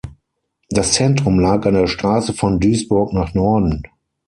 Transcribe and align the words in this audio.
Das 0.71 0.93
Zentrum 0.93 1.39
lag 1.39 1.63
an 1.67 1.75
der 1.75 1.85
Straße 1.85 2.33
von 2.33 2.59
Duisburg 2.59 3.13
nach 3.13 3.35
Norden. 3.35 3.83